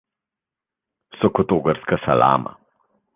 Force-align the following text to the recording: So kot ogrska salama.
So 1.19 1.27
kot 1.35 1.51
ogrska 1.57 1.95
salama. 2.07 2.51